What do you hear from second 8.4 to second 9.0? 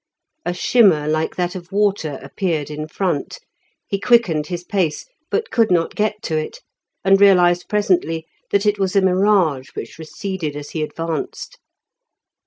that it was